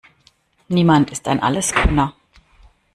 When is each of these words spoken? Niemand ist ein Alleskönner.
Niemand 0.69 1.11
ist 1.11 1.27
ein 1.27 1.41
Alleskönner. 1.43 2.13